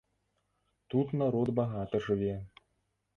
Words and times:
Тут 0.93 1.13
народ 1.23 1.51
багата 1.59 2.01
жыве. 2.07 2.35